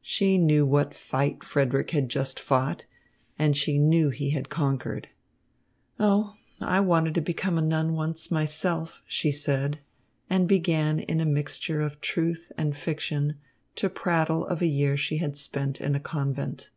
She 0.00 0.38
knew 0.38 0.64
what 0.64 0.94
fight 0.94 1.44
Frederick 1.44 1.90
had 1.90 2.08
just 2.08 2.40
fought 2.40 2.86
and 3.38 3.54
she 3.54 3.76
knew 3.76 4.08
he 4.08 4.30
had 4.30 4.48
conquered. 4.48 5.10
"Oh, 6.00 6.36
I 6.62 6.80
wanted 6.80 7.14
to 7.16 7.20
become 7.20 7.58
a 7.58 7.60
nun 7.60 7.92
once 7.92 8.30
myself," 8.30 9.02
she 9.06 9.30
said, 9.30 9.80
and 10.30 10.48
began 10.48 10.98
in 11.00 11.20
a 11.20 11.26
mixture 11.26 11.82
of 11.82 12.00
truth 12.00 12.50
and 12.56 12.74
fiction 12.74 13.38
to 13.74 13.90
prattle 13.90 14.46
of 14.46 14.62
a 14.62 14.66
year 14.66 14.96
she 14.96 15.18
had 15.18 15.36
spent 15.36 15.82
in 15.82 15.94
a 15.94 16.00
convent. 16.00 16.70